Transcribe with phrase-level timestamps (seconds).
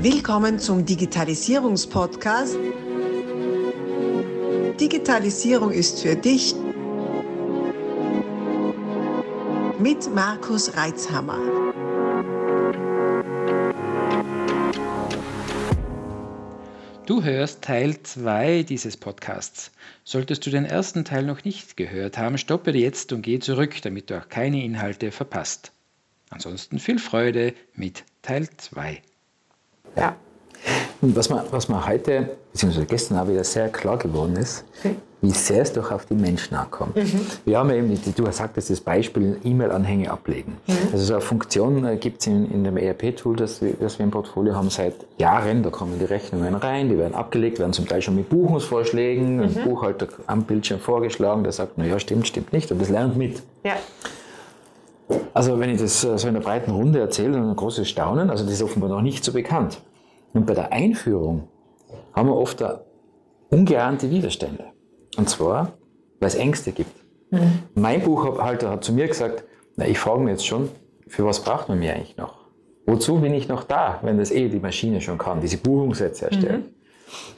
[0.00, 2.56] Willkommen zum Digitalisierungspodcast.
[4.80, 6.54] Digitalisierung ist für dich
[9.80, 11.40] mit Markus Reitzhammer.
[17.06, 19.72] Du hörst Teil 2 dieses Podcasts.
[20.04, 24.10] Solltest du den ersten Teil noch nicht gehört haben, stoppe jetzt und geh zurück, damit
[24.10, 25.72] du auch keine Inhalte verpasst.
[26.30, 29.02] Ansonsten viel Freude mit Teil 2.
[29.96, 30.16] Ja.
[31.00, 34.96] Und was mir, was mir heute, beziehungsweise gestern auch wieder sehr klar geworden ist, okay.
[35.20, 36.96] wie sehr es doch auf die Menschen ankommt.
[36.96, 37.20] Mhm.
[37.44, 40.56] Wir haben eben, du hast gesagt, das Beispiel E-Mail-Anhänge ablegen.
[40.66, 40.74] Mhm.
[40.92, 44.04] Also so eine Funktion äh, gibt es in, in dem ERP-Tool, das, wir, das wir
[44.04, 45.62] im Portfolio haben seit Jahren.
[45.62, 49.42] Da kommen die Rechnungen rein, die werden abgelegt, werden zum Teil schon mit Buchungsvorschlägen, mhm.
[49.42, 53.42] ein Buchhalter am Bildschirm vorgeschlagen, der sagt, naja, stimmt, stimmt nicht und das lernt mit.
[53.62, 53.76] Ja.
[55.32, 58.30] Also wenn ich das äh, so in einer breiten Runde erzähle, dann ein großes Staunen.
[58.30, 59.80] Also das ist offenbar noch nicht so bekannt.
[60.34, 61.48] Und bei der Einführung
[62.12, 62.64] haben wir oft
[63.50, 64.64] ungeahnte Widerstände.
[65.16, 65.72] Und zwar,
[66.20, 66.92] weil es Ängste gibt.
[67.30, 67.62] Mhm.
[67.74, 69.44] Mein Buchhalter hat zu mir gesagt,
[69.76, 70.68] na, ich frage mich jetzt schon,
[71.06, 72.38] für was braucht man mir eigentlich noch?
[72.86, 76.60] Wozu bin ich noch da, wenn das eh die Maschine schon kann, diese Buchungssätze erstellen?
[76.60, 76.74] Mhm.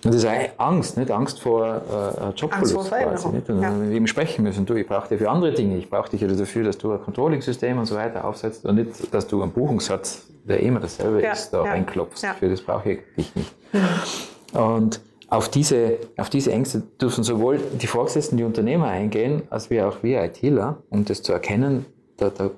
[0.05, 3.29] Und das ist eine Angst, nicht Angst vor äh, Jobverlust quasi.
[3.29, 3.51] Nicht?
[3.51, 3.73] Und ja.
[3.81, 6.29] wir eben sprechen müssen, du, ich brauche dich für andere Dinge, ich brauche dich ja
[6.29, 10.27] dafür, dass du ein Controlling-System und so weiter aufsetzt und nicht, dass du einen Buchungssatz,
[10.45, 11.33] der immer dasselbe ja.
[11.33, 11.71] ist, da ja.
[11.73, 12.25] reinklopfst.
[12.39, 13.55] Für das brauche ich dich nicht.
[14.53, 19.87] Und auf diese, auf diese Ängste dürfen sowohl die Vorgesetzten, die Unternehmer eingehen, als wir
[19.87, 22.51] auch wir ITler, um das zu erkennen, da, da,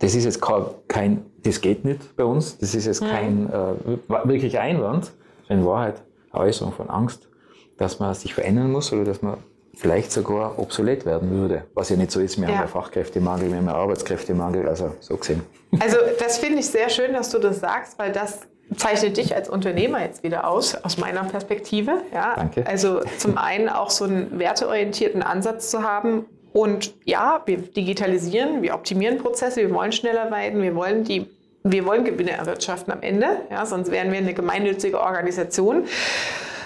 [0.00, 0.40] das ist jetzt
[0.88, 5.12] kein, das geht nicht bei uns, das ist jetzt kein äh, wirklicher Einwand,
[5.48, 6.02] in Wahrheit
[6.36, 7.28] Äußerung von Angst,
[7.76, 9.38] dass man sich verändern muss oder dass man
[9.74, 11.64] vielleicht sogar obsolet werden würde.
[11.74, 12.54] Was ja nicht so ist, wir ja.
[12.54, 15.42] haben ja Fachkräftemangel, wir haben ja Arbeitskräftemangel, also so gesehen.
[15.78, 18.40] Also das finde ich sehr schön, dass du das sagst, weil das
[18.74, 22.02] zeichnet dich als Unternehmer jetzt wieder aus, aus meiner Perspektive.
[22.12, 22.34] Ja?
[22.36, 22.66] Danke.
[22.66, 28.74] Also zum einen auch so einen werteorientierten Ansatz zu haben und ja, wir digitalisieren, wir
[28.74, 31.26] optimieren Prozesse, wir wollen schneller werden, wir wollen die
[31.72, 35.86] wir wollen Gewinne erwirtschaften am Ende, ja, sonst wären wir eine gemeinnützige Organisation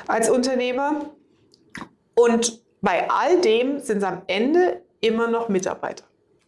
[0.07, 1.07] als Unternehmer.
[2.15, 6.05] Und bei all dem sind es am Ende immer noch Mitarbeiter.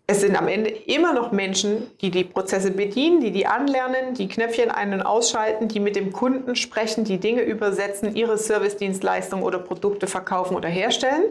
[0.07, 4.29] Es sind am Ende immer noch Menschen, die die Prozesse bedienen, die die anlernen, die
[4.29, 9.59] Knöpfchen ein- und ausschalten, die mit dem Kunden sprechen, die Dinge übersetzen, ihre Servicedienstleistungen oder
[9.59, 11.25] Produkte verkaufen oder herstellen.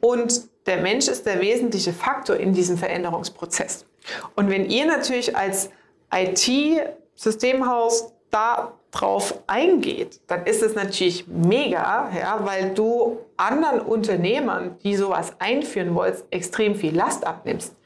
[0.00, 3.86] Und der Mensch ist der wesentliche Faktor in diesem Veränderungsprozess.
[4.36, 5.70] Und wenn ihr natürlich als
[6.14, 15.34] IT-Systemhaus darauf eingeht, dann ist es natürlich mega, ja, weil du anderen Unternehmern, die sowas
[15.38, 17.76] einführen wolltest, extrem viel Last abnimmst.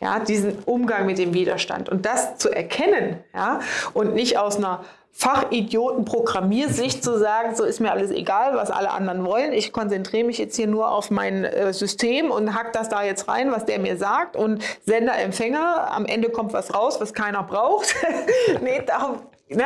[0.00, 3.60] Ja, diesen Umgang mit dem Widerstand und das zu erkennen ja,
[3.94, 9.24] und nicht aus einer Fachidioten-Programmiersicht zu sagen, so ist mir alles egal, was alle anderen
[9.24, 9.52] wollen.
[9.52, 13.28] Ich konzentriere mich jetzt hier nur auf mein äh, System und hack das da jetzt
[13.28, 14.36] rein, was der mir sagt.
[14.36, 17.94] Und Sender, Empfänger, am Ende kommt was raus, was keiner braucht.
[18.62, 19.18] nee, darum,
[19.48, 19.64] ne?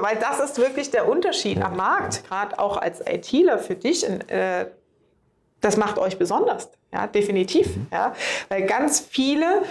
[0.00, 4.08] weil das ist wirklich der Unterschied am Markt, gerade auch als ITler für dich.
[4.08, 4.66] Äh,
[5.60, 7.76] das macht euch besonders, ja, definitiv.
[7.76, 7.88] Mhm.
[7.92, 8.14] Ja,
[8.48, 9.62] weil ganz viele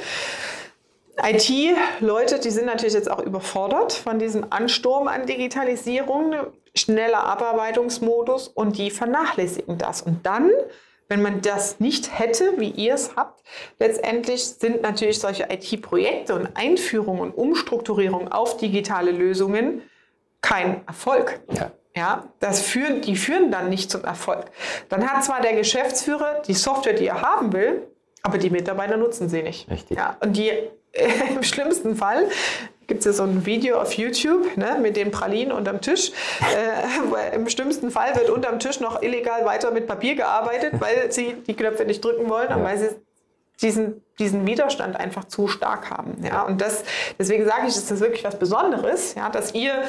[1.24, 6.36] IT-Leute, die sind natürlich jetzt auch überfordert von diesem Ansturm an Digitalisierung,
[6.76, 10.02] schneller Abarbeitungsmodus und die vernachlässigen das.
[10.02, 10.52] Und dann,
[11.08, 13.44] wenn man das nicht hätte, wie ihr es habt,
[13.80, 19.82] letztendlich sind natürlich solche IT-Projekte und Einführungen und Umstrukturierungen auf digitale Lösungen
[20.42, 21.40] kein Erfolg.
[21.52, 21.72] Ja.
[21.96, 24.52] Ja, das führen, die führen dann nicht zum Erfolg.
[24.88, 27.88] Dann hat zwar der Geschäftsführer die Software, die er haben will,
[28.22, 29.68] aber die Mitarbeiter nutzen sie nicht.
[29.72, 29.98] Richtig.
[29.98, 30.52] Ja, und die
[31.36, 32.30] im schlimmsten Fall
[32.88, 36.12] gibt es ja so ein Video auf YouTube ne, mit den Pralinen unterm Tisch.
[36.42, 41.34] Äh, Im schlimmsten Fall wird unterm Tisch noch illegal weiter mit Papier gearbeitet, weil sie
[41.46, 42.64] die Knöpfe nicht drücken wollen, ja.
[42.64, 42.90] weil sie
[43.62, 46.24] diesen, diesen Widerstand einfach zu stark haben.
[46.24, 46.44] Ja?
[46.44, 46.84] Und das,
[47.20, 49.84] deswegen sage ich, ist das wirklich was Besonderes, ja, dass ihr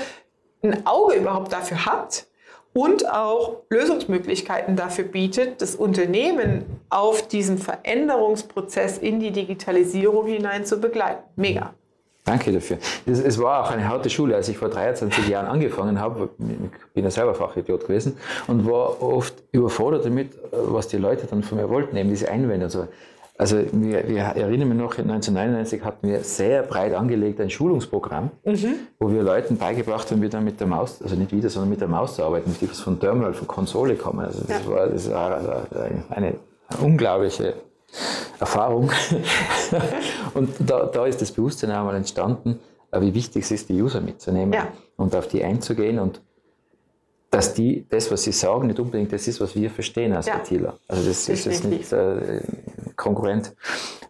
[0.63, 2.27] ein Auge überhaupt dafür habt,
[2.73, 10.79] und auch Lösungsmöglichkeiten dafür bietet, das Unternehmen auf diesem Veränderungsprozess in die Digitalisierung hinein zu
[10.81, 11.23] begleiten.
[11.37, 11.75] Mega.
[12.29, 12.77] Danke dafür.
[13.07, 16.29] Es, es, war auch eine harte Schule, als ich vor 23 Jahren angefangen habe.
[16.39, 21.43] Ich bin ja selber Fachidiot gewesen und war oft überfordert damit, was die Leute dann
[21.43, 22.87] von mir wollten, eben diese Einwände und so.
[23.41, 28.75] Also wir, wir erinnern mich noch, 1999 hatten wir sehr breit angelegt ein Schulungsprogramm, mhm.
[28.99, 31.81] wo wir Leuten beigebracht haben, wie dann mit der Maus, also nicht wieder, sondern mit
[31.81, 34.25] der Maus zu arbeiten, die von Terminal, von Konsole kommen.
[34.25, 34.71] Also das ja.
[34.71, 35.53] war, das war also
[36.11, 36.35] eine,
[36.83, 37.55] unglaubliche
[38.41, 38.91] Erfahrung.
[40.35, 42.59] und da, da ist das Bewusstsein einmal entstanden,
[42.91, 44.67] äh, wie wichtig es ist, die User mitzunehmen Ja.
[44.97, 46.21] und auf die einzugehen und
[47.31, 50.39] dass die, das, was sie sagen, nicht unbedingt das ist, was wir verstehen als Ja.
[50.39, 50.79] ITler.
[50.89, 51.79] Also das ist jetzt Definitiv.
[51.79, 52.41] nicht äh,
[52.99, 53.55] Konkurrent.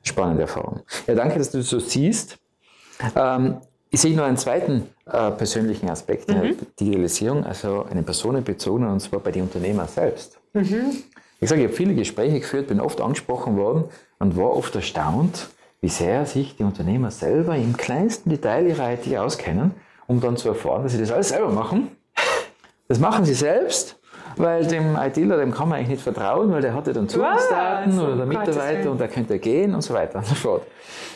[0.02, 0.80] Spannende Erfahrung.
[1.06, 2.38] Ja, danke, dass du das so siehst.
[3.14, 3.58] Ähm,
[3.90, 6.42] ich sehe noch einen zweiten äh, persönlichen Aspekt der
[6.78, 10.38] Digitalisierung, also einen personenbezogenen, und zwar bei den Unternehmern selbst.
[11.40, 13.84] Ich sage, ich habe viele Gespräche geführt, bin oft angesprochen worden
[14.18, 15.48] und war oft erstaunt,
[15.80, 19.72] wie sehr sich die Unternehmer selber im kleinsten Detail ihrer IT auskennen,
[20.06, 21.88] um dann zu erfahren, dass sie das alles selber machen.
[22.88, 23.98] Das machen sie selbst,
[24.36, 28.04] weil dem ITler, dem kann man eigentlich nicht vertrauen, weil der hatte dann Zugangsdaten Was?
[28.04, 30.62] oder der Mitarbeiter und der könnte gehen und so weiter und so fort.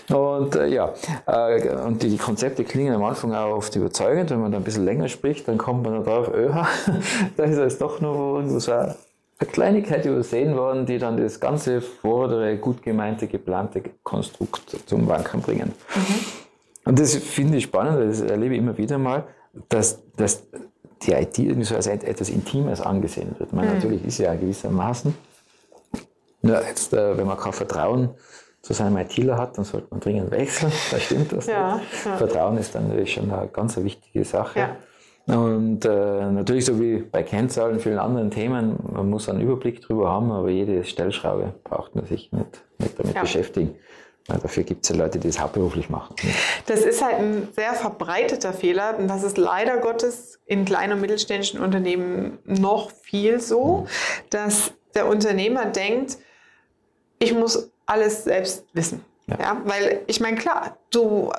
[0.08, 0.92] Und äh, ja,
[1.26, 4.30] äh, und die, die Konzepte klingen am Anfang auch oft überzeugend.
[4.30, 6.66] Wenn man da ein bisschen länger spricht, dann kommt man darauf, öha,
[7.36, 8.96] da ist jetzt doch noch irgendwo so eine
[9.50, 15.72] Kleinigkeit übersehen worden, die dann das ganze vordere, gut gemeinte, geplante Konstrukt zum Wanken bringen.
[16.84, 19.24] Und das finde ich spannend, weil das erlebe ich immer wieder mal,
[19.68, 20.44] dass, dass
[21.06, 23.52] die IT irgendwie so als et- etwas Intimes angesehen wird.
[23.52, 25.14] Man natürlich ist ja gewissermaßen.
[26.42, 28.10] Nur jetzt, äh, wenn man kein Vertrauen
[28.62, 30.72] zu seinem ITler hat, dann sollte man dringend wechseln.
[30.90, 31.46] Da stimmt das.
[31.46, 32.16] Ja, ja.
[32.16, 34.58] Vertrauen ist dann natürlich schon eine ganz wichtige Sache.
[34.58, 34.76] Ja.
[35.36, 40.10] Und äh, natürlich, so wie bei Kennzahlen, vielen anderen Themen, man muss einen Überblick drüber
[40.10, 43.76] haben, aber jede Stellschraube braucht man sich nicht, nicht damit beschäftigen.
[44.28, 46.14] Weil dafür gibt es ja Leute, die das hauptberuflich machen.
[46.66, 51.00] Das ist halt ein sehr verbreiteter Fehler und das ist leider Gottes in kleinen und
[51.00, 53.86] mittelständischen Unternehmen noch viel so,
[54.30, 56.18] dass der Unternehmer denkt,
[57.18, 59.04] ich muss alles selbst wissen.
[59.26, 59.38] Ja.
[59.40, 59.62] Ja.
[59.64, 61.32] weil ich meine, klar, du,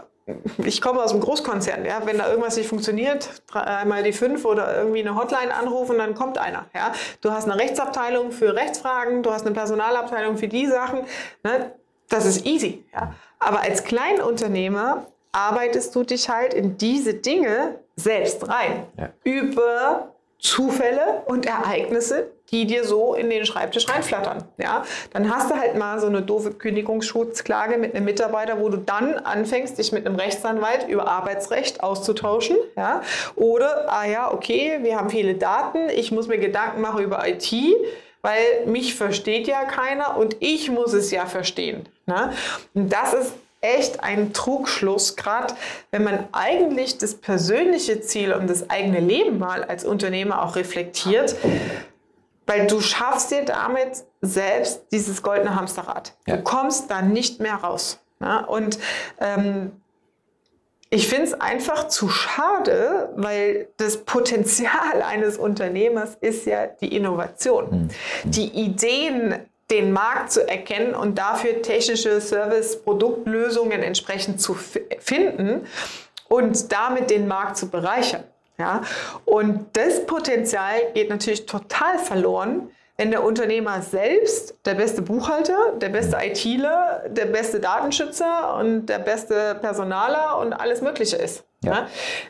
[0.63, 4.75] ich komme aus einem Großkonzern, ja, wenn da irgendwas nicht funktioniert, einmal die fünf oder
[4.77, 6.65] irgendwie eine Hotline anrufen, dann kommt einer.
[6.73, 6.93] Ja.
[7.21, 11.01] Du hast eine Rechtsabteilung für Rechtsfragen, du hast eine Personalabteilung für die Sachen.
[11.43, 11.73] Ne?
[12.13, 12.83] Das ist easy.
[12.93, 13.15] Ja.
[13.39, 18.85] Aber als Kleinunternehmer arbeitest du dich halt in diese Dinge selbst rein.
[18.97, 19.09] Ja.
[19.23, 24.43] Über Zufälle und Ereignisse, die dir so in den Schreibtisch reinflattern.
[24.57, 24.83] Ja?
[25.11, 29.15] Dann hast du halt mal so eine doofe Kündigungsschutzklage mit einem Mitarbeiter, wo du dann
[29.15, 32.57] anfängst, dich mit einem Rechtsanwalt über Arbeitsrecht auszutauschen.
[32.75, 33.01] Ja?
[33.35, 37.51] Oder, ah ja, okay, wir haben viele Daten, ich muss mir Gedanken machen über IT,
[38.23, 41.87] weil mich versteht ja keiner und ich muss es ja verstehen.
[42.07, 42.33] Ne?
[42.73, 45.53] Und das ist echt ein Trugschluss, gerade
[45.91, 51.35] wenn man eigentlich das persönliche Ziel und das eigene Leben mal als Unternehmer auch reflektiert,
[52.47, 56.13] weil du schaffst dir damit selbst dieses goldene Hamsterrad.
[56.25, 56.37] Ja.
[56.37, 57.99] Du kommst da nicht mehr raus.
[58.19, 58.45] Ne?
[58.47, 58.79] Und
[59.19, 59.82] ähm,
[60.93, 67.89] ich finde es einfach zu schade, weil das Potenzial eines Unternehmers ist ja die Innovation.
[68.23, 69.35] Die Ideen,
[69.71, 75.65] den Markt zu erkennen und dafür technische Service-Produktlösungen entsprechend zu fi- finden
[76.29, 78.23] und damit den Markt zu bereichern.
[78.59, 78.83] Ja?
[79.25, 85.89] Und das Potenzial geht natürlich total verloren, wenn der Unternehmer selbst der beste Buchhalter, der
[85.89, 91.43] beste ITler, der beste Datenschützer und der beste Personaler und alles Mögliche ist.
[91.63, 91.71] Ja.
[91.71, 91.87] Ja?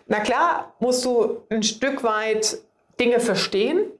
[0.08, 2.60] Na klar, musst du ein Stück weit
[3.00, 3.92] Dinge verstehen,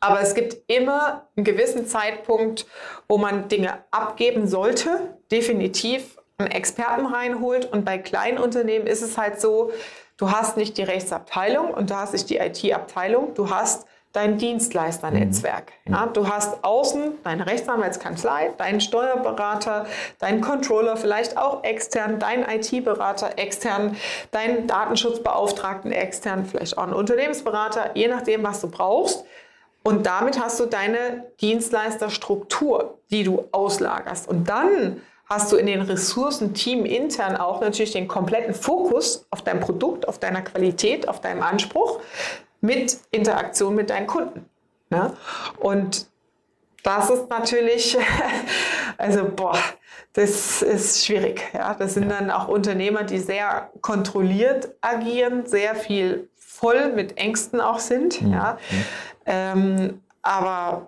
[0.00, 2.66] aber es gibt immer einen gewissen Zeitpunkt,
[3.08, 7.70] wo man Dinge abgeben sollte, definitiv einen Experten reinholt.
[7.70, 9.72] Und bei kleinen Unternehmen ist es halt so,
[10.16, 15.72] du hast nicht die Rechtsabteilung und du hast nicht die IT-Abteilung, du hast dein Dienstleisternetzwerk.
[15.88, 19.86] Ja, du hast außen deine Rechtsanwaltskanzlei, deinen Steuerberater,
[20.20, 23.96] deinen Controller, vielleicht auch extern, deinen IT-Berater extern,
[24.30, 29.24] deinen Datenschutzbeauftragten extern, vielleicht auch einen Unternehmensberater, je nachdem, was du brauchst.
[29.82, 34.28] Und damit hast du deine Dienstleisterstruktur, die du auslagerst.
[34.28, 39.58] Und dann hast du in den Ressourcen-Team intern auch natürlich den kompletten Fokus auf dein
[39.58, 42.00] Produkt, auf deiner Qualität, auf deinem Anspruch
[42.64, 44.48] mit Interaktion mit deinen Kunden.
[44.88, 45.14] Ne?
[45.58, 46.06] Und
[46.82, 47.96] das ist natürlich,
[48.98, 49.58] also boah,
[50.14, 51.42] das ist schwierig.
[51.52, 51.74] Ja?
[51.74, 57.78] Das sind dann auch Unternehmer, die sehr kontrolliert agieren, sehr viel voll mit Ängsten auch
[57.78, 58.20] sind.
[58.22, 58.58] Ja?
[59.26, 60.86] Ähm, aber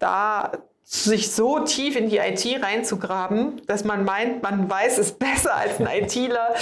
[0.00, 0.50] da
[0.82, 5.78] sich so tief in die IT reinzugraben, dass man meint, man weiß es besser als
[5.78, 6.54] ein ITler.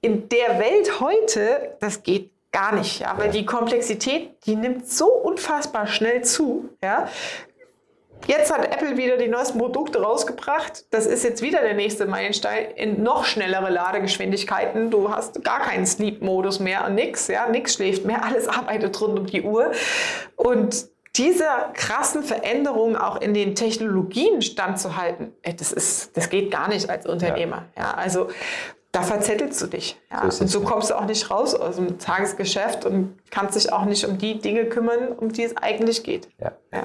[0.00, 5.06] In der Welt heute, das geht gar nicht, ja, weil die Komplexität, die nimmt so
[5.06, 7.08] unfassbar schnell zu, ja.
[8.26, 10.86] Jetzt hat Apple wieder die neuesten Produkte rausgebracht.
[10.90, 14.90] Das ist jetzt wieder der nächste Meilenstein in noch schnellere Ladegeschwindigkeiten.
[14.90, 19.18] Du hast gar keinen Sleep-Modus mehr und nix, ja, nix schläft mehr, alles arbeitet rund
[19.20, 19.70] um die Uhr.
[20.34, 26.88] Und dieser krassen Veränderungen auch in den Technologien standzuhalten, das, ist, das geht gar nicht
[26.90, 27.66] als Unternehmer.
[27.76, 27.94] Ja.
[27.94, 28.28] also
[28.98, 29.96] da verzettelst du dich.
[30.10, 30.30] Ja?
[30.30, 30.66] So und so ja.
[30.68, 34.38] kommst du auch nicht raus aus dem Tagesgeschäft und kannst dich auch nicht um die
[34.38, 36.28] Dinge kümmern, um die es eigentlich geht.
[36.40, 36.52] Ja.
[36.72, 36.82] Ja.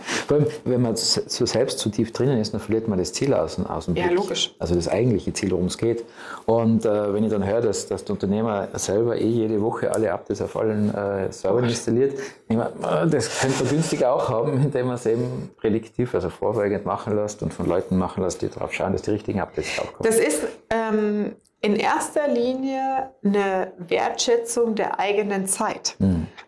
[0.66, 3.66] Wenn man so selbst zu tief drinnen ist, dann verliert man das Ziel aus, dem-
[3.68, 4.18] aus dem Ja, Blick.
[4.18, 4.54] logisch.
[4.60, 6.06] Also das eigentliche Ziel, worum es geht.
[6.46, 10.12] Und äh, wenn ich dann höre, dass, dass der Unternehmer selber eh jede Woche alle
[10.14, 12.18] Updates auf allen äh, Servern installiert,
[12.48, 16.30] ich meine, äh, das könnte man günstiger auch haben, indem man es eben prädiktiv, also
[16.30, 19.76] vorbeugend machen lässt und von Leuten machen lässt, die darauf schauen, dass die richtigen Updates
[19.76, 20.04] draufkommen.
[20.10, 25.96] Das ist ähm, in erster Linie eine Wertschätzung der eigenen Zeit.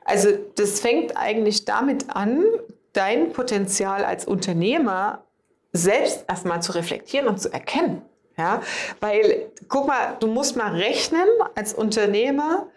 [0.03, 2.43] Also das fängt eigentlich damit an,
[2.91, 5.24] dein Potenzial als Unternehmer
[5.72, 8.01] selbst erstmal zu reflektieren und zu erkennen.
[8.38, 8.62] Ja?
[9.00, 12.67] Weil, guck mal, du musst mal rechnen als Unternehmer,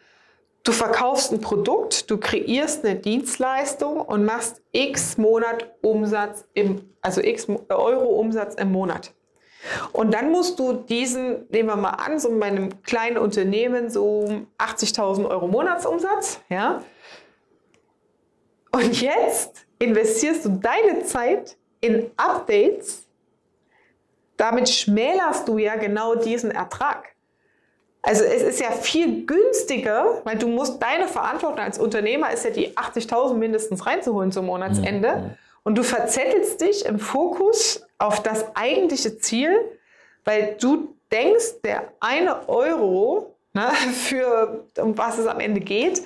[0.62, 7.20] du verkaufst ein Produkt, du kreierst eine Dienstleistung und machst x Monat Umsatz im, also
[7.20, 9.12] x Euro Umsatz im Monat.
[9.92, 14.42] Und dann musst du diesen, nehmen wir mal an, so bei einem kleinen Unternehmen so
[14.58, 16.82] 80.000 Euro Monatsumsatz, ja.
[18.70, 23.06] Und jetzt investierst du deine Zeit in Updates.
[24.36, 27.14] Damit schmälerst du ja genau diesen Ertrag.
[28.02, 32.50] Also es ist ja viel günstiger, weil du musst deine Verantwortung als Unternehmer ist ja
[32.50, 35.36] die 80.000 mindestens reinzuholen zum Monatsende.
[35.64, 39.58] Und du verzettelst dich im Fokus auf das eigentliche Ziel,
[40.24, 46.02] weil du denkst, der eine Euro, ne, für um was es am Ende geht,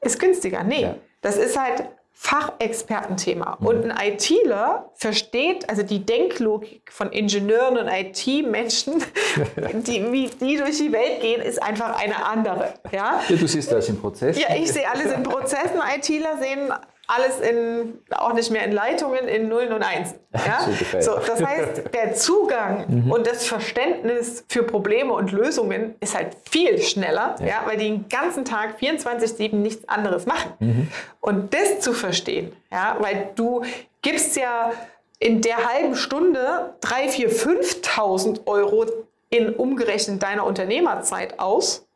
[0.00, 0.62] ist günstiger.
[0.64, 0.94] Nee, Ja.
[1.20, 1.84] das ist halt
[2.20, 3.58] Fachexpertenthema.
[3.60, 9.04] Und ein ITler versteht, also die Denklogik von Ingenieuren und IT-Menschen,
[9.72, 12.74] die, wie die durch die Welt gehen, ist einfach eine andere.
[12.90, 13.20] Ja?
[13.28, 14.36] Ja, du siehst das im Prozess.
[14.40, 15.80] Ja, ich sehe alles in Prozessen.
[15.96, 16.72] ITler sehen
[17.08, 20.18] alles in, auch nicht mehr in Leitungen, in Nullen und Einsen.
[20.46, 21.00] Ja?
[21.00, 21.22] So ja.
[21.26, 27.34] das heißt, der Zugang und das Verständnis für Probleme und Lösungen ist halt viel schneller,
[27.40, 27.62] ja.
[27.64, 30.90] weil die den ganzen Tag 24-7 nichts anderes machen.
[31.20, 33.62] Und das zu verstehen, ja, weil du
[34.02, 34.72] gibst ja
[35.18, 38.86] in der halben Stunde 3.000, 4.000, 5.000 Euro
[39.30, 41.87] in umgerechnet deiner Unternehmerzeit aus,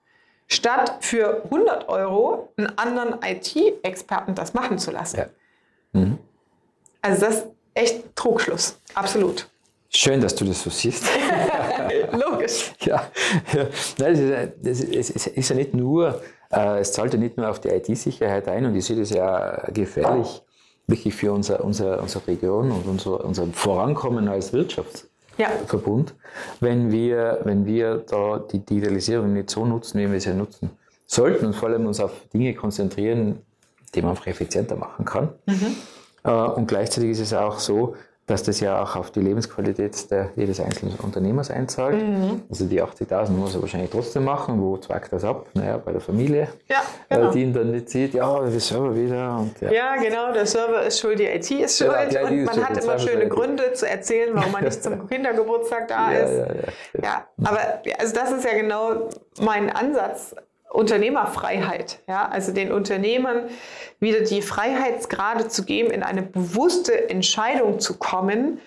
[0.49, 5.18] statt für 100 Euro einen anderen IT-Experten das machen zu lassen.
[5.92, 6.06] Ja.
[7.00, 9.49] Also das ist echt Trugschluss, absolut.
[9.88, 11.04] Schön, dass du das so siehst.
[12.12, 12.72] Logisch.
[12.80, 13.11] Ja,
[13.52, 13.66] ja.
[13.99, 17.61] Nein, es, ist, es ist ja nicht nur, äh, es zahlt ja nicht nur auf
[17.61, 20.42] die IT-Sicherheit ein und ich sehe das ja gefährlich
[20.87, 24.52] wirklich für unser, unser, unsere Region und unser, unser Vorankommen als
[25.36, 26.14] Wirtschaftsverbund,
[26.60, 30.70] wenn, wir, wenn wir da die Digitalisierung nicht so nutzen, wie wir sie nutzen
[31.06, 33.40] sollten und vor allem uns auf Dinge konzentrieren,
[33.94, 35.28] die man einfach effizienter machen kann.
[36.24, 37.94] Äh, Und gleichzeitig ist es auch so,
[38.26, 42.00] dass das ja auch auf die Lebensqualität der, jedes einzelnen Unternehmers einzahlt.
[42.48, 44.60] Also die 80.000 muss er wahrscheinlich trotzdem machen.
[44.62, 45.46] Wo zwackt das ab?
[45.54, 47.30] Naja, bei der Familie, Ja, genau.
[47.32, 48.14] die ihn dann nicht sieht.
[48.14, 49.38] Ja, wir selber wieder.
[49.38, 49.72] Und, ja.
[49.72, 52.54] Ja, genau, der Server ist schuld, die IT ist schuld Ja, IT und ist man
[52.54, 53.28] schuld, hat immer schöne.
[53.28, 56.38] Gründe zu erzählen, warum man nicht zum Kindergeburtstag da Ja, ist.
[56.38, 57.02] ja, ja.
[57.02, 57.58] Ja, aber
[57.98, 59.08] also das ist ja genau
[59.40, 60.34] mein Ansatz.
[60.72, 63.44] Unternehmerfreiheit, ja, also den Unternehmern
[64.00, 68.60] wieder die Freiheitsgrade zu geben, in eine bewusste Entscheidung zu kommen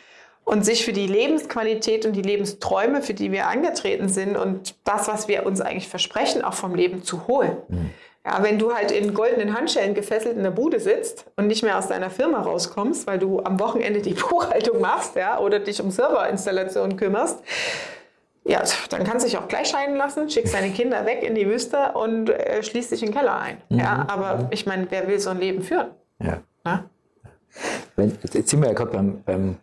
[0.44, 5.08] und sich für die Lebensqualität und die Lebensträume, für die wir angetreten sind und das,
[5.08, 7.58] was wir uns eigentlich versprechen, auch vom Leben zu holen.
[8.24, 11.78] Ja, wenn du halt in goldenen Handschellen gefesselt in der Bude sitzt und nicht mehr
[11.78, 15.92] aus deiner Firma rauskommst, weil du am Wochenende die Buchhaltung machst ja, oder dich um
[15.92, 17.44] Serverinstallation kümmerst,
[18.48, 21.48] ja, dann kannst du dich auch gleich scheiden lassen, schickst deine Kinder weg in die
[21.48, 23.58] Wüste und äh, schließt dich in den Keller ein.
[23.70, 25.88] Ja, aber ich meine, wer will so ein Leben führen?
[26.20, 26.42] Ja.
[27.96, 29.58] Wenn, jetzt sind wir ja gerade beim, beim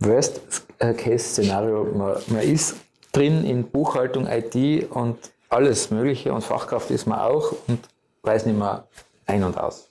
[0.00, 1.84] Worst-Case-Szenario.
[1.84, 2.76] Man, man ist
[3.12, 7.80] drin in Buchhaltung, IT und alles Mögliche und Fachkraft ist man auch und
[8.22, 8.86] weiß nicht mehr
[9.26, 9.88] ein und aus.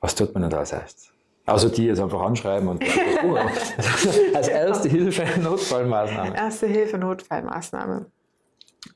[0.00, 1.11] Was tut man denn da als erstes?
[1.44, 2.84] Also die jetzt einfach anschreiben und
[4.34, 6.36] als erste Hilfe Notfallmaßnahme.
[6.36, 8.06] Erste Hilfe, Notfallmaßnahme.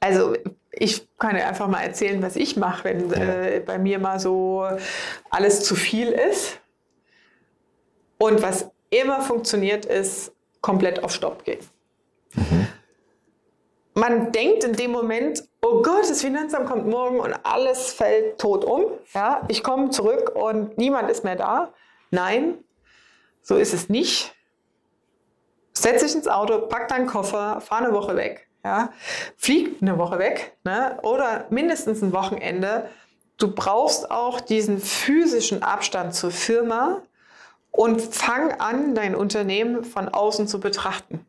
[0.00, 0.35] Also
[0.71, 4.65] ich kann ja einfach mal erzählen, was ich mache, wenn äh, bei mir mal so
[5.31, 6.61] alles zu viel ist.
[8.19, 11.61] Und was immer funktioniert, ist komplett auf Stopp gehen.
[13.95, 18.65] Man denkt in dem Moment, oh Gott, das Finanzamt kommt morgen und alles fällt tot
[18.65, 18.85] um.
[19.15, 21.73] Ja, ich komme zurück und niemand ist mehr da.
[22.10, 22.54] Nein,
[23.42, 24.34] so ist es nicht.
[25.72, 28.48] Setz dich ins Auto, pack deinen Koffer, fahr eine Woche weg.
[28.64, 28.90] Ja?
[29.36, 30.98] Flieg eine Woche weg ne?
[31.02, 32.88] oder mindestens ein Wochenende.
[33.36, 37.02] Du brauchst auch diesen physischen Abstand zur Firma
[37.70, 41.25] und fang an, dein Unternehmen von außen zu betrachten.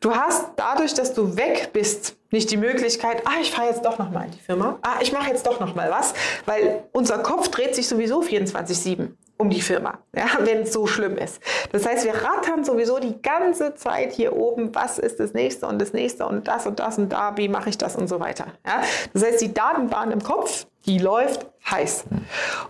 [0.00, 3.98] Du hast dadurch, dass du weg bist, nicht die Möglichkeit, ah, ich fahre jetzt doch
[3.98, 6.12] noch mal in die Firma, ah, ich mache jetzt doch noch mal was,
[6.44, 11.16] weil unser Kopf dreht sich sowieso 24/7 um die Firma, ja, wenn es so schlimm
[11.16, 11.40] ist.
[11.72, 15.80] Das heißt, wir rattern sowieso die ganze Zeit hier oben, was ist das nächste und
[15.80, 18.46] das nächste und das und das und da, wie mache ich das und so weiter.
[18.66, 18.82] Ja.
[19.12, 22.04] Das heißt, die Datenbahn im Kopf, die läuft heiß.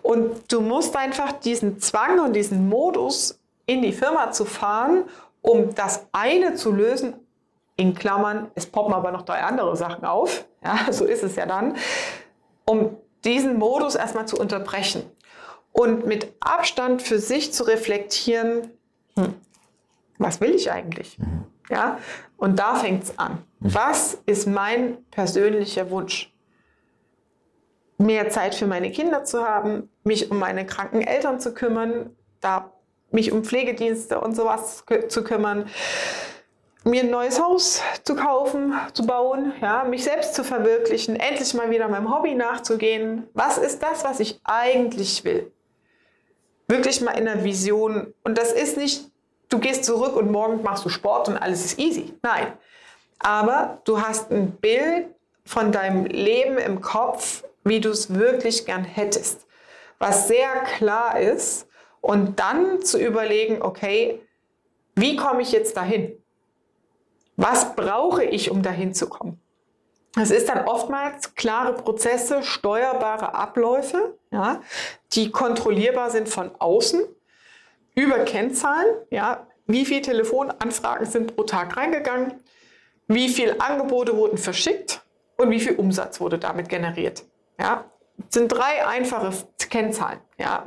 [0.02, 5.04] Und du musst einfach diesen Zwang und diesen Modus in die Firma zu fahren,
[5.42, 7.14] um das eine zu lösen,
[7.76, 11.46] in Klammern, es poppen aber noch drei andere Sachen auf, ja, so ist es ja
[11.46, 11.76] dann,
[12.64, 15.04] um diesen Modus erstmal zu unterbrechen
[15.76, 18.71] und mit Abstand für sich zu reflektieren,
[19.14, 19.35] hm,
[20.18, 21.18] was will ich eigentlich?
[21.18, 21.45] Mhm.
[21.68, 21.99] Ja,
[22.38, 23.45] und da fängt es an.
[23.61, 23.75] Mhm.
[23.75, 26.33] Was ist mein persönlicher Wunsch?
[27.99, 32.73] Mehr Zeit für meine Kinder zu haben, mich um meine kranken Eltern zu kümmern, da
[33.11, 35.68] mich um Pflegedienste und sowas zu kümmern,
[36.85, 41.71] mir ein neues Haus zu kaufen, zu bauen, ja, mich selbst zu verwirklichen, endlich mal
[41.71, 43.28] wieder meinem Hobby nachzugehen.
[43.35, 45.52] Was ist das, was ich eigentlich will?
[46.68, 48.12] Wirklich mal in der Vision.
[48.25, 49.11] Und das ist nicht,
[49.49, 52.14] du gehst zurück und morgen machst du Sport und alles ist easy.
[52.23, 52.52] Nein.
[53.18, 55.06] Aber du hast ein Bild
[55.44, 59.46] von deinem Leben im Kopf, wie du es wirklich gern hättest.
[59.99, 61.68] Was sehr klar ist.
[62.00, 64.20] Und dann zu überlegen, okay,
[64.94, 66.12] wie komme ich jetzt dahin?
[67.37, 69.40] Was brauche ich, um dahin zu kommen?
[70.20, 74.62] Es ist dann oftmals klare Prozesse, steuerbare Abläufe, ja,
[75.12, 77.02] die kontrollierbar sind von außen
[77.94, 78.87] über Kennzahlen.
[79.11, 82.35] Ja, wie viele Telefonanfragen sind pro Tag reingegangen?
[83.08, 85.02] Wie viele Angebote wurden verschickt?
[85.37, 87.25] Und wie viel Umsatz wurde damit generiert?
[87.61, 87.85] Ja,
[88.30, 89.32] sind drei einfache
[89.68, 90.18] Kennzahlen.
[90.38, 90.66] Ja,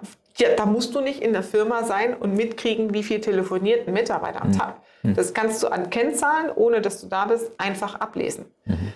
[0.55, 4.43] da musst du nicht in der Firma sein und mitkriegen, wie viel telefoniert ein Mitarbeiter
[4.43, 4.57] am mhm.
[4.57, 4.81] Tag.
[5.01, 5.15] Mhm.
[5.15, 8.45] Das kannst du an Kennzahlen, ohne dass du da bist, einfach ablesen.
[8.65, 8.93] Mhm.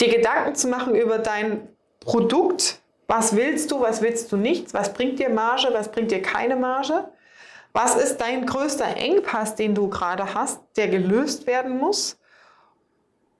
[0.00, 1.68] Dir Gedanken zu machen über dein
[2.00, 6.22] Produkt, was willst du, was willst du nicht, was bringt dir Marge, was bringt dir
[6.22, 7.08] keine Marge,
[7.72, 12.18] was ist dein größter Engpass, den du gerade hast, der gelöst werden muss?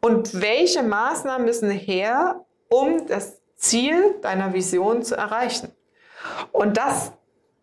[0.00, 5.72] Und welche Maßnahmen müssen her, um das Ziel deiner Vision zu erreichen.
[6.52, 7.12] Und das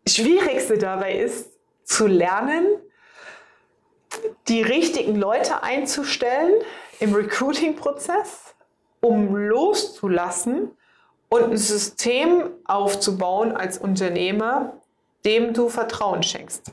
[0.08, 2.66] Schwierigste dabei ist, zu lernen,
[4.48, 6.54] die richtigen Leute einzustellen
[7.00, 8.55] im Recruiting-Prozess,
[9.06, 10.72] um loszulassen
[11.30, 14.74] und ein System aufzubauen als Unternehmer,
[15.26, 16.72] dem du Vertrauen schenkst,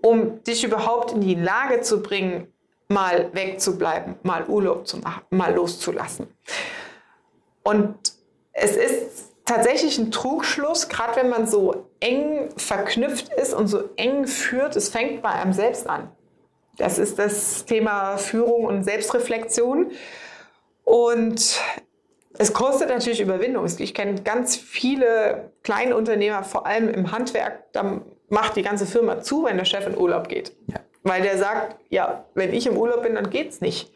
[0.00, 2.52] um dich überhaupt in die Lage zu bringen,
[2.88, 6.26] mal wegzubleiben, mal Urlaub zu machen, mal loszulassen.
[7.62, 7.96] Und
[8.52, 14.26] es ist tatsächlich ein Trugschluss, gerade wenn man so eng verknüpft ist und so eng
[14.26, 16.10] führt, es fängt bei einem selbst an.
[16.76, 19.90] Das ist das Thema Führung und Selbstreflexion.
[20.90, 21.60] Und
[22.36, 23.64] es kostet natürlich Überwindung.
[23.78, 29.20] Ich kenne ganz viele kleine Unternehmer, vor allem im Handwerk, da macht die ganze Firma
[29.20, 30.52] zu, wenn der Chef in Urlaub geht.
[30.66, 30.80] Ja.
[31.04, 33.92] Weil der sagt, ja, wenn ich im Urlaub bin, dann geht es nicht.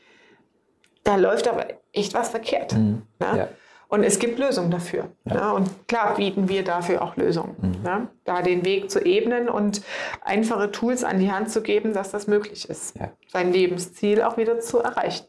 [1.02, 2.74] Da läuft aber echt was verkehrt.
[2.74, 3.02] Mhm.
[3.20, 3.48] Ja?
[3.88, 5.08] Und es gibt Lösungen dafür.
[5.24, 5.34] Ja.
[5.34, 7.56] Ja, und klar bieten wir dafür auch Lösungen.
[7.60, 7.84] Mhm.
[7.84, 9.82] Ja, da den Weg zu ebnen und
[10.20, 12.94] einfache Tools an die Hand zu geben, dass das möglich ist,
[13.32, 15.26] sein Lebensziel auch wieder zu erreichen.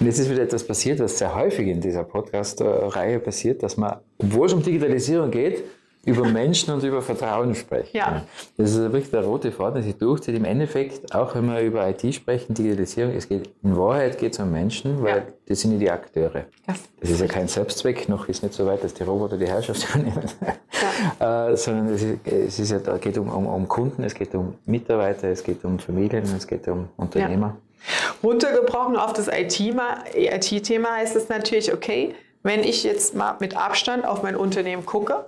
[0.00, 3.98] Und jetzt ist wieder etwas passiert, was sehr häufig in dieser Podcast-Reihe passiert, dass man,
[4.18, 5.64] obwohl es um Digitalisierung geht,
[6.06, 7.96] über Menschen und über Vertrauen sprechen.
[7.96, 8.22] Ja.
[8.56, 10.34] Das ist wirklich der rote Faden, der sich durchzieht.
[10.34, 14.38] Im Endeffekt, auch wenn wir über IT sprechen, Digitalisierung, es geht, in Wahrheit geht es
[14.38, 15.22] um Menschen, weil ja.
[15.46, 16.44] das sind ja die Akteure.
[16.66, 16.74] Ja.
[17.00, 19.88] Das ist ja kein Selbstzweck, noch ist nicht so weit, dass die Roboter die Herrschaft
[19.94, 20.30] übernehmen,
[21.20, 21.50] ja.
[21.50, 24.34] äh, sondern es, ist, es ist ja, da geht um, um, um, Kunden, es geht
[24.34, 27.56] um Mitarbeiter, es geht um Familien, es geht um Unternehmer.
[28.22, 34.04] Runtergebrochen auf das IT-Thema IT heißt es natürlich, okay, wenn ich jetzt mal mit Abstand
[34.06, 35.26] auf mein Unternehmen gucke,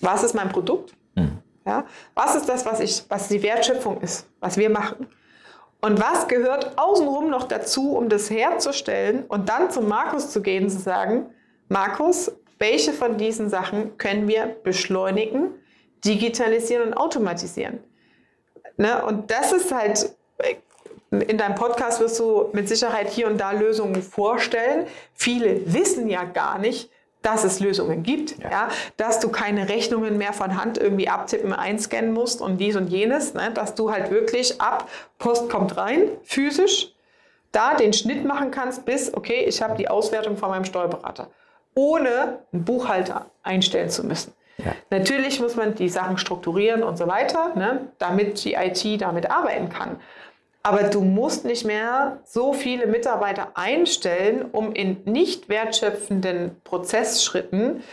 [0.00, 0.94] was ist mein Produkt?
[1.14, 1.38] Mhm.
[1.64, 1.84] Ja?
[2.14, 5.06] Was ist das, was, ich, was die Wertschöpfung ist, was wir machen?
[5.80, 10.64] Und was gehört außenrum noch dazu, um das herzustellen und dann zum Markus zu gehen
[10.64, 11.26] und zu sagen,
[11.68, 15.50] Markus, welche von diesen Sachen können wir beschleunigen,
[16.04, 17.80] digitalisieren und automatisieren?
[18.78, 19.04] Ne?
[19.04, 20.16] Und das ist halt,
[21.10, 24.86] in deinem Podcast wirst du mit Sicherheit hier und da Lösungen vorstellen.
[25.14, 26.90] Viele wissen ja gar nicht,
[27.26, 28.50] dass es Lösungen gibt, ja.
[28.50, 28.68] ja.
[28.96, 33.34] dass du keine Rechnungen mehr von Hand irgendwie abtippen, einscannen musst und dies und jenes,
[33.34, 36.94] ne, dass du halt wirklich ab Post kommt rein, physisch,
[37.50, 41.28] da den Schnitt machen kannst bis, okay, ich habe die Auswertung von meinem Steuerberater,
[41.74, 44.32] ohne einen Buchhalter einstellen zu müssen.
[44.58, 44.72] Ja.
[44.90, 49.68] Natürlich muss man die Sachen strukturieren und so weiter, ne, damit die IT damit arbeiten
[49.68, 50.00] kann.
[50.66, 57.84] Aber du musst nicht mehr so viele Mitarbeiter einstellen, um in nicht wertschöpfenden Prozessschritten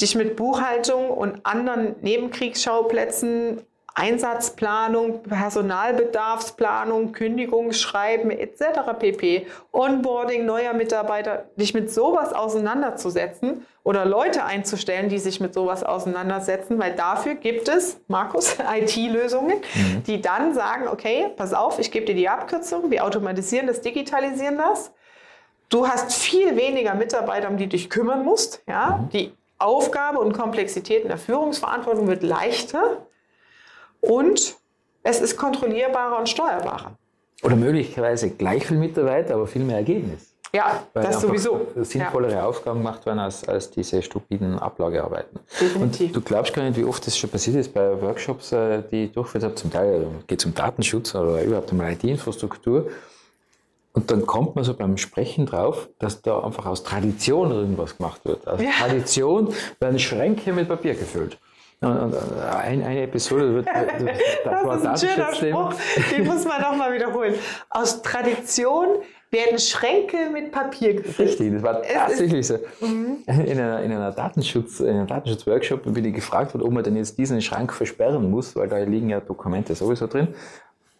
[0.00, 3.62] dich mit Buchhaltung und anderen Nebenkriegsschauplätzen
[3.94, 8.62] Einsatzplanung, Personalbedarfsplanung, Kündigungsschreiben etc.
[8.98, 9.46] pp.
[9.72, 16.78] Onboarding neuer Mitarbeiter, dich mit sowas auseinanderzusetzen oder Leute einzustellen, die sich mit sowas auseinandersetzen,
[16.78, 20.02] weil dafür gibt es, Markus, IT-Lösungen, mhm.
[20.04, 24.58] die dann sagen, okay, pass auf, ich gebe dir die Abkürzung, wir automatisieren das, digitalisieren
[24.58, 24.92] das.
[25.68, 28.62] Du hast viel weniger Mitarbeiter, um die du dich kümmern musst.
[28.68, 29.00] Ja?
[29.02, 29.08] Mhm.
[29.10, 33.06] Die Aufgabe und Komplexität in der Führungsverantwortung wird leichter
[34.00, 34.56] und
[35.02, 36.92] es ist kontrollierbarer und steuerbarer.
[37.42, 40.30] Oder möglicherweise gleich viel Mitarbeiter, aber viel mehr Ergebnis.
[40.52, 41.68] Ja, Weil das sowieso.
[41.76, 42.44] Sinnvollere ja.
[42.44, 45.38] Aufgaben gemacht werden als, als diese stupiden Ablagearbeiten.
[45.60, 46.08] Definitiv.
[46.08, 49.04] Und du glaubst gar nicht, wie oft das schon passiert ist bei Workshops, äh, die
[49.04, 49.54] ich durchgeführt habe.
[49.54, 52.90] Zum Teil geht es um Datenschutz oder überhaupt um IT-Infrastruktur.
[53.92, 58.24] Und dann kommt man so beim Sprechen drauf, dass da einfach aus Tradition irgendwas gemacht
[58.24, 58.46] wird.
[58.46, 58.70] Aus ja.
[58.70, 61.38] Tradition werden Schränke mit Papier gefüllt.
[61.82, 62.14] Und
[62.52, 63.66] ein, eine Episode wird.
[64.44, 65.74] Das, das war ist ein schöner Spruch,
[66.10, 67.34] den muss man nochmal wiederholen.
[67.70, 68.98] Aus Tradition
[69.30, 71.30] werden Schränke mit Papier gefüllt.
[71.30, 72.58] Richtig, das war tatsächlich so.
[72.80, 73.18] Mhm.
[73.26, 76.96] In einer, in einer Datenschutz, in einem Datenschutzworkshop bin ich gefragt worden, ob man denn
[76.96, 80.28] jetzt diesen Schrank versperren muss, weil da liegen ja Dokumente sowieso drin.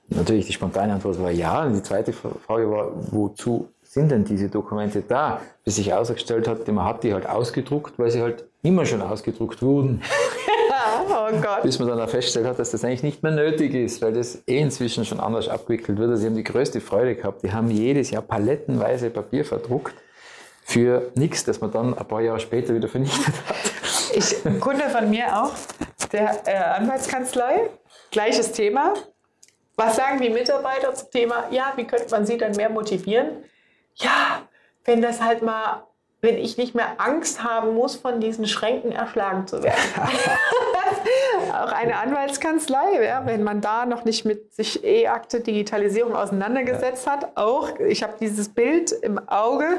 [0.09, 1.65] Natürlich, die spontane Antwort war ja.
[1.65, 5.41] Und die zweite Frage war, wozu sind denn diese Dokumente da?
[5.65, 9.63] Bis sich ausgestellt hat, man hat die halt ausgedruckt, weil sie halt immer schon ausgedruckt
[9.63, 10.03] wurden.
[11.09, 11.63] oh Gott.
[11.63, 14.43] Bis man dann auch festgestellt hat, dass das eigentlich nicht mehr nötig ist, weil das
[14.47, 16.11] eh inzwischen schon anders abgewickelt wird.
[16.11, 17.43] Also sie haben die größte Freude gehabt.
[17.43, 19.95] Die haben jedes Jahr palettenweise Papier verdruckt
[20.63, 23.57] für nichts, das man dann ein paar Jahre später wieder vernichtet hat.
[24.15, 25.53] Ich, ein Kunde von mir auch,
[26.13, 27.71] der äh, Anwaltskanzlei,
[28.11, 28.95] gleiches Thema.
[29.77, 33.45] Was sagen die Mitarbeiter zum Thema, ja, wie könnte man sie dann mehr motivieren?
[33.95, 34.43] Ja,
[34.85, 35.85] wenn das halt mal
[36.21, 39.79] wenn ich nicht mehr Angst haben muss, von diesen Schränken erschlagen zu werden.
[41.53, 47.13] auch eine Anwaltskanzlei, ja, wenn man da noch nicht mit sich E-Akte, Digitalisierung auseinandergesetzt ja.
[47.13, 49.79] hat, auch, ich habe dieses Bild im Auge,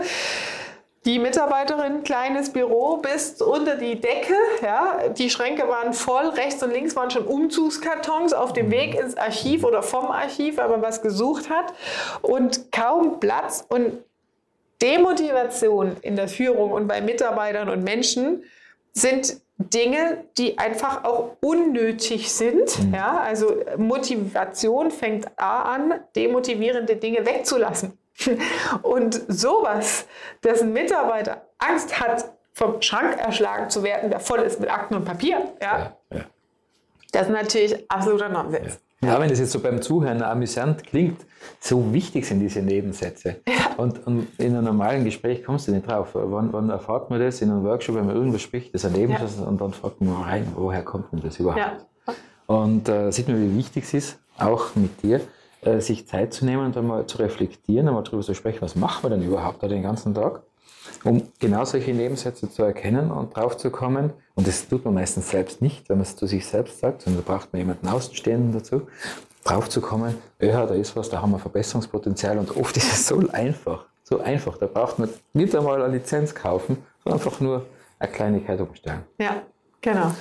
[1.05, 4.35] die Mitarbeiterin, kleines Büro bis unter die Decke.
[4.61, 9.17] Ja, die Schränke waren voll, rechts und links waren schon Umzugskartons auf dem Weg ins
[9.17, 11.73] Archiv oder vom Archiv, weil man was gesucht hat.
[12.21, 13.65] Und kaum Platz.
[13.67, 14.03] Und
[14.81, 18.43] Demotivation in der Führung und bei Mitarbeitern und Menschen
[18.93, 22.79] sind Dinge, die einfach auch unnötig sind.
[22.79, 22.93] Mhm.
[22.93, 27.97] Ja, also Motivation fängt A an, demotivierende Dinge wegzulassen.
[28.81, 30.05] Und sowas,
[30.41, 34.95] dass ein Mitarbeiter Angst hat, vom Schrank erschlagen zu werden, der voll ist mit Akten
[34.95, 36.25] und Papier, ja, ja, ja.
[37.13, 38.79] das ist natürlich absoluter Nonsens.
[39.03, 41.25] Ja, wenn das jetzt so beim Zuhören amüsant klingt,
[41.59, 43.37] so wichtig sind diese Nebensätze.
[43.47, 43.75] Ja.
[43.77, 46.09] Und, und, in einem normalen Gespräch kommst du nicht drauf.
[46.13, 48.99] Wann, wann erfahrt man das in einem Workshop, wenn man irgendwas spricht, das ist ein
[48.99, 49.45] Nebensatz ja.
[49.45, 51.59] und dann fragt man rein, woher kommt denn das überhaupt?
[51.59, 51.77] Ja.
[52.45, 55.21] Und äh, sieht man, wie wichtig es ist, auch mit dir,
[55.61, 59.03] äh, sich Zeit zu nehmen und einmal zu reflektieren, einmal darüber zu sprechen, was machen
[59.03, 60.43] wir denn überhaupt da den ganzen Tag?
[61.03, 64.13] Um genau solche Nebensätze zu erkennen und drauf zu kommen.
[64.35, 67.23] Und das tut man meistens selbst nicht, wenn man es zu sich selbst sagt, sondern
[67.25, 68.87] da braucht man jemanden Außenstehenden dazu,
[69.43, 73.07] drauf zu kommen, ja, da ist was, da haben wir Verbesserungspotenzial und oft ist es
[73.07, 77.65] so einfach, so einfach, da braucht man nicht einmal eine Lizenz kaufen, sondern einfach nur
[77.97, 79.03] eine Kleinigkeit umstellen.
[79.19, 79.41] Ja,
[79.81, 80.11] genau.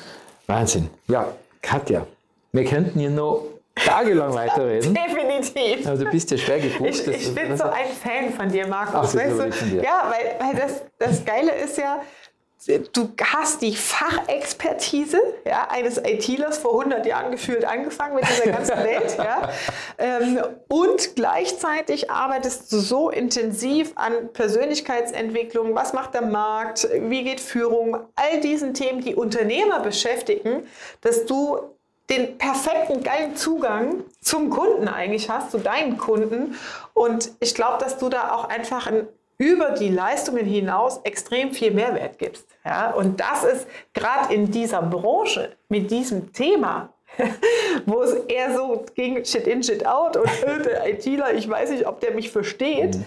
[0.46, 0.88] Wahnsinn.
[1.08, 1.28] Ja,
[1.60, 2.06] Katja,
[2.52, 3.44] wir könnten hier noch
[3.84, 4.94] tagelang weiterreden.
[4.94, 5.86] Definitiv.
[5.86, 6.88] Also du bist ja schwer gebucht.
[6.88, 9.10] Ich, ich bin so ein Fan von dir, Markus.
[9.10, 9.52] Ach, weißt du?
[9.52, 9.82] Von dir.
[9.82, 12.00] Ja, weil, weil das, das Geile ist ja,
[12.92, 18.76] du hast die Fachexpertise ja, eines ITlers vor 100 Jahren gefühlt angefangen mit dieser ganzen
[18.84, 19.16] Welt.
[19.16, 19.48] Ja,
[19.98, 27.40] ähm, und gleichzeitig arbeitest du so intensiv an Persönlichkeitsentwicklung, was macht der Markt, wie geht
[27.40, 30.66] Führung, all diesen Themen, die Unternehmer beschäftigen,
[31.00, 31.58] dass du
[32.10, 36.56] den perfekten, geilen Zugang zum Kunden eigentlich hast, zu deinen Kunden.
[36.92, 39.06] Und ich glaube, dass du da auch einfach ein,
[39.38, 42.46] über die Leistungen hinaus extrem viel Mehrwert gibst.
[42.64, 42.90] Ja?
[42.90, 46.92] Und das ist gerade in dieser Branche mit diesem Thema,
[47.86, 50.28] wo es eher so ging Shit in, Shit out und
[50.64, 52.96] der ITler, ich weiß nicht, ob der mich versteht.
[52.96, 53.06] Mhm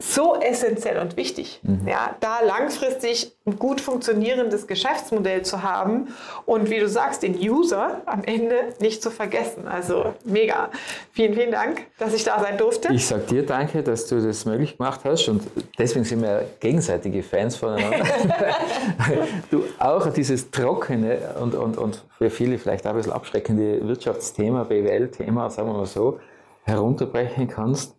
[0.00, 1.88] so essentiell und wichtig, mhm.
[1.88, 6.14] ja, da langfristig ein gut funktionierendes Geschäftsmodell zu haben
[6.46, 9.66] und wie du sagst, den User am Ende nicht zu vergessen.
[9.66, 10.70] Also mega.
[11.10, 12.92] Vielen, vielen Dank, dass ich da sein durfte.
[12.92, 15.42] Ich sag dir danke, dass du das möglich gemacht hast und
[15.76, 17.98] deswegen sind wir gegenseitige Fans voneinander.
[19.50, 24.62] du auch dieses trockene und, und, und für viele vielleicht auch ein bisschen abschreckende Wirtschaftsthema,
[24.62, 26.20] BWL-Thema, sagen wir mal so,
[26.62, 27.97] herunterbrechen kannst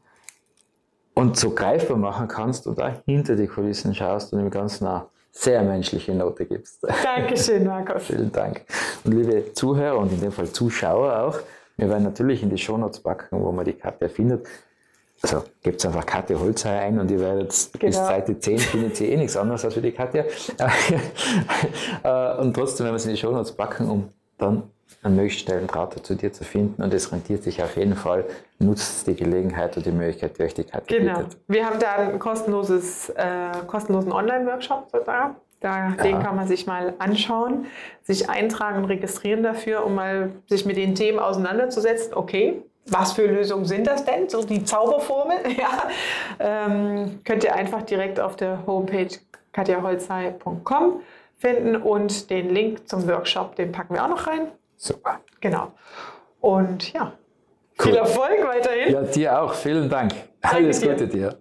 [1.19, 5.05] und so greifbar machen kannst und auch hinter die Kulissen schaust und im Ganzen eine
[5.31, 6.85] sehr menschliche Note gibst.
[7.03, 8.03] Dankeschön, Markus.
[8.03, 8.61] Vielen Dank.
[9.03, 11.39] Und liebe Zuhörer und in dem Fall Zuschauer auch,
[11.77, 14.47] wir werden natürlich in die Shownotes packen, wo man die Karte findet.
[15.21, 17.85] Also gebt einfach Karte Holzheier ein und ihr werdet genau.
[17.85, 20.25] bis Seite 10 findet ihr eh nichts anderes als für die Karte.
[22.01, 24.63] Äh, und trotzdem werden wir es in die Shownotes packen, um dann
[25.03, 28.25] einen möglichst schnellen Draht zu dir zu finden und es rentiert sich auf jeden Fall.
[28.59, 31.19] Nutzt die Gelegenheit und die Möglichkeit, die euch die Karte Genau.
[31.19, 31.37] Bietet.
[31.47, 35.35] Wir haben da einen kostenloses, äh, kostenlosen Online-Workshop sozusagen.
[35.61, 36.03] Da, ja.
[36.03, 37.65] Den kann man sich mal anschauen,
[38.01, 42.13] sich eintragen und registrieren dafür, um mal sich mit den Themen auseinanderzusetzen.
[42.13, 44.29] Okay, was für Lösungen sind das denn?
[44.29, 45.37] So die Zauberformel?
[45.57, 45.89] ja.
[46.39, 49.09] Ähm, könnt ihr einfach direkt auf der Homepage
[49.51, 51.01] katjaholzei.com
[51.37, 54.49] finden und den Link zum Workshop, den packen wir auch noch rein.
[54.79, 55.19] Super.
[55.41, 55.73] Genau.
[56.39, 57.11] Und ja,
[57.79, 57.85] cool.
[57.85, 58.93] viel Erfolg weiterhin.
[58.93, 59.53] Ja, dir auch.
[59.53, 60.13] Vielen Dank.
[60.41, 61.37] Alles Gute dir.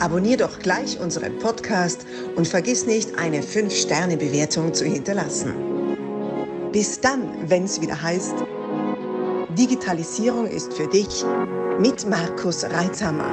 [0.00, 2.04] Abonnier doch gleich unseren Podcast
[2.34, 5.54] und vergiss nicht, eine 5-Sterne-Bewertung zu hinterlassen.
[6.72, 8.34] Bis dann, wenn es wieder heißt,
[9.50, 11.24] Digitalisierung ist für dich
[11.78, 13.32] mit Markus Reitzhammer.